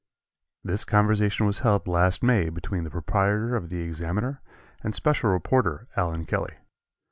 [0.63, 4.41] This conversation was held last May between the proprietor of the Examiner
[4.81, 6.55] and special reporter Allen Kelly.